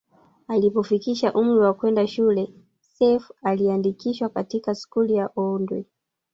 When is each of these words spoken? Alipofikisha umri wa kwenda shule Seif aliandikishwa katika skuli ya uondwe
Alipofikisha 0.47 1.33
umri 1.33 1.59
wa 1.59 1.73
kwenda 1.73 2.07
shule 2.07 2.53
Seif 2.81 3.31
aliandikishwa 3.43 4.29
katika 4.29 4.75
skuli 4.75 5.13
ya 5.15 5.29
uondwe 5.35 5.85